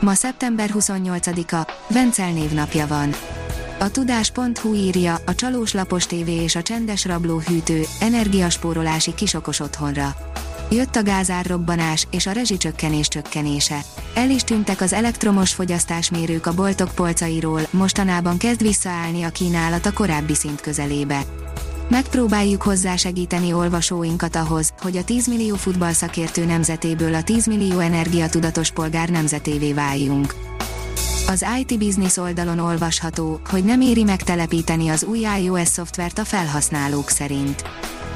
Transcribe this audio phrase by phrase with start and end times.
[0.00, 3.14] Ma szeptember 28-a, Vencel névnapja van.
[3.78, 10.14] A tudás.hu írja, a csalós lapos tévé és a csendes rabló hűtő, energiaspórolási kisokos otthonra.
[10.70, 13.80] Jött a gázárrobbanás és a rezsicsökkenés csökkenése.
[14.14, 19.92] El is tűntek az elektromos fogyasztásmérők a boltok polcairól, mostanában kezd visszaállni a kínálat a
[19.92, 21.20] korábbi szint közelébe.
[21.88, 29.08] Megpróbáljuk hozzásegíteni olvasóinkat ahhoz, hogy a 10 millió futballszakértő nemzetéből a 10 millió energiatudatos polgár
[29.08, 30.34] nemzetévé váljunk.
[31.28, 37.08] Az IT Business oldalon olvasható, hogy nem éri megtelepíteni az új iOS szoftvert a felhasználók
[37.08, 37.62] szerint.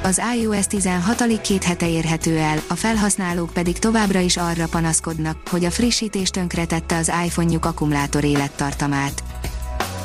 [0.03, 5.37] Az iOS 16 alig két hete érhető el, a felhasználók pedig továbbra is arra panaszkodnak,
[5.49, 9.23] hogy a frissítés tönkretette az iPhone-juk akkumulátor élettartamát.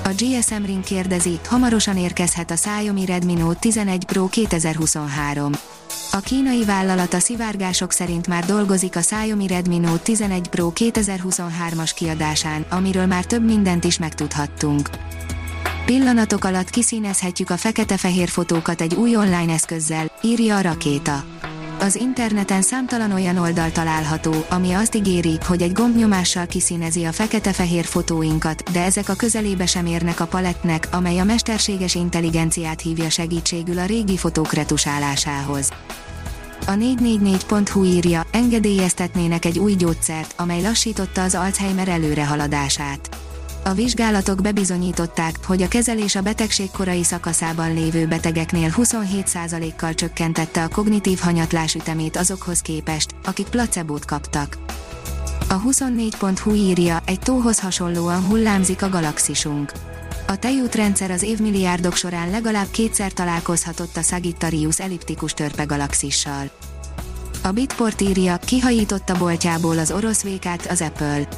[0.07, 5.53] A GSM Ring kérdezi, hamarosan érkezhet a Xiaomi Redmi Note 11 Pro 2023.
[6.13, 11.91] A kínai vállalat a szivárgások szerint már dolgozik a Xiaomi Redmi Note 11 Pro 2023-as
[11.95, 14.91] kiadásán, amiről már több mindent is megtudhattunk.
[15.87, 21.25] Pillanatok alatt kiszínezhetjük a fekete-fehér fotókat egy új online eszközzel, írja a rakéta.
[21.81, 27.85] Az interneten számtalan olyan oldal található, ami azt ígéri, hogy egy gombnyomással kiszínezi a fekete-fehér
[27.85, 33.79] fotóinkat, de ezek a közelébe sem érnek a palettnek, amely a mesterséges intelligenciát hívja segítségül
[33.79, 35.71] a régi fotók retusálásához.
[36.67, 43.26] A 444.hu írja, engedélyeztetnének egy új gyógyszert, amely lassította az Alzheimer előrehaladását.
[43.67, 50.69] A vizsgálatok bebizonyították, hogy a kezelés a betegség korai szakaszában lévő betegeknél 27%-kal csökkentette a
[50.69, 54.59] kognitív hanyatlás ütemét azokhoz képest, akik placebót kaptak.
[55.49, 59.73] A 24.hu írja, egy tóhoz hasonlóan hullámzik a galaxisunk.
[60.27, 66.51] A tejútrendszer az évmilliárdok során legalább kétszer találkozhatott a Sagittarius elliptikus törpe galaxissal.
[67.43, 71.29] A Bitport írja, kihajította boltjából az orosz vékát az Apple.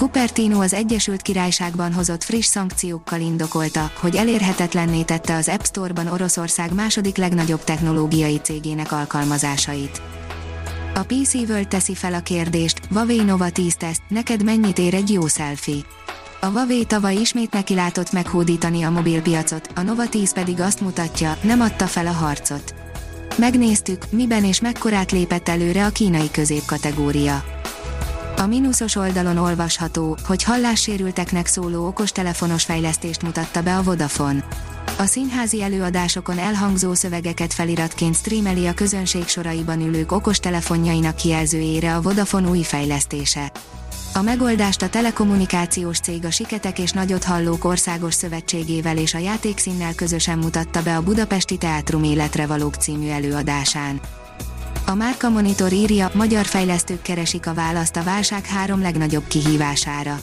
[0.00, 6.74] Cupertino az Egyesült Királyságban hozott friss szankciókkal indokolta, hogy elérhetetlenné tette az App Store-ban Oroszország
[6.74, 10.02] második legnagyobb technológiai cégének alkalmazásait.
[10.94, 15.10] A PC World teszi fel a kérdést, Huawei Nova 10 teszt, neked mennyit ér egy
[15.10, 15.82] jó selfie?
[16.40, 21.60] A Huawei tavaly ismét nekilátott meghódítani a mobilpiacot, a Nova 10 pedig azt mutatja, nem
[21.60, 22.74] adta fel a harcot.
[23.36, 27.59] Megnéztük, miben és mekkorát lépett előre a kínai középkategória.
[28.40, 34.44] A mínuszos oldalon olvasható, hogy hallássérülteknek szóló okostelefonos fejlesztést mutatta be a Vodafone.
[34.98, 42.48] A színházi előadásokon elhangzó szövegeket feliratként streameli a közönség soraiban ülők okostelefonjainak kijelzőjére a Vodafone
[42.48, 43.52] új fejlesztése.
[44.14, 49.94] A megoldást a telekommunikációs cég a Siketek és Nagyot Hallók Országos Szövetségével és a Játékszínnel
[49.94, 54.00] közösen mutatta be a Budapesti Teátrum Életre Valók című előadásán.
[54.90, 60.20] A Márka Monitor írja, magyar fejlesztők keresik a választ a válság három legnagyobb kihívására.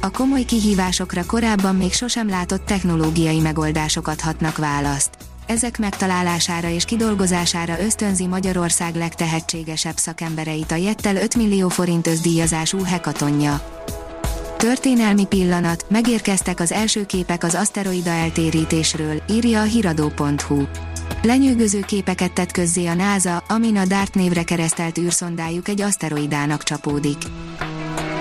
[0.00, 5.10] A komoly kihívásokra korábban még sosem látott technológiai megoldások adhatnak választ.
[5.46, 13.82] Ezek megtalálására és kidolgozására ösztönzi Magyarország legtehetségesebb szakembereit a Jettel 5 millió forint özdíjazású hekatonja.
[14.56, 20.62] Történelmi pillanat, megérkeztek az első képek az aszteroida eltérítésről, írja a hiradó.hu.
[21.24, 27.16] Lenyűgöző képeket tett közzé a NASA, amin a DART névre keresztelt űrszondájuk egy aszteroidának csapódik.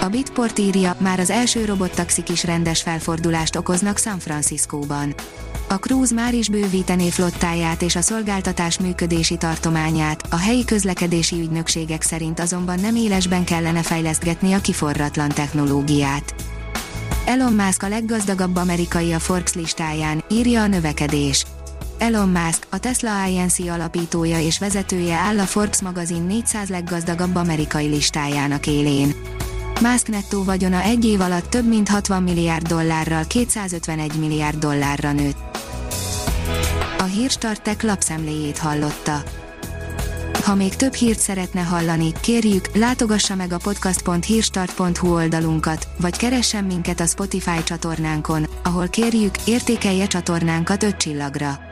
[0.02, 5.16] A Bitport írja, már az első robottaxik is rendes felfordulást okoznak San Franciscóban.
[5.70, 12.02] A Cruise már is bővítené flottáját és a szolgáltatás működési tartományát, a helyi közlekedési ügynökségek
[12.02, 16.36] szerint azonban nem élesben kellene fejlesztgetni a kiforratlan technológiát.
[17.26, 21.46] Elon Musk a leggazdagabb amerikai a Forbes listáján, írja a növekedés.
[22.04, 23.60] Elon Musk, a Tesla Inc.
[23.60, 29.14] alapítója és vezetője áll a Forbes magazin 400 leggazdagabb amerikai listájának élén.
[29.82, 35.38] Musk nettó vagyona egy év alatt több mint 60 milliárd dollárral 251 milliárd dollárra nőtt.
[36.98, 39.24] A Hírstartek lapszemléjét hallotta.
[40.44, 47.00] Ha még több hírt szeretne hallani, kérjük, látogassa meg a podcast.hírstart.hu oldalunkat, vagy keressen minket
[47.00, 51.72] a Spotify csatornánkon, ahol kérjük, értékelje csatornánkat 5 csillagra.